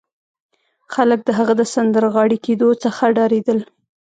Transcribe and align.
خلک 0.93 1.19
د 1.25 1.29
هغه 1.39 1.53
د 1.57 1.61
سندرغاړي 1.73 2.37
کېدو 2.45 2.69
څخه 2.83 3.03
ډارېدل 3.15 3.59